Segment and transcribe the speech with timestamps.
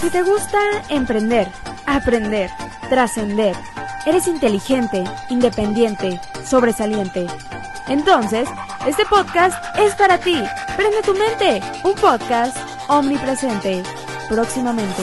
[0.00, 0.58] Si te gusta
[0.88, 1.46] emprender,
[1.86, 2.50] aprender,
[2.88, 3.54] trascender,
[4.06, 7.26] eres inteligente, independiente, sobresaliente,
[7.86, 8.48] entonces
[8.86, 10.42] este podcast es para ti.
[10.76, 12.56] Prende tu mente, un podcast
[12.88, 13.82] omnipresente.
[14.28, 15.02] Próximamente.